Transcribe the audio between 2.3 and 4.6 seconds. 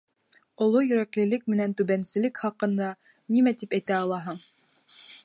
хаҡында нимә әйтә алаһың?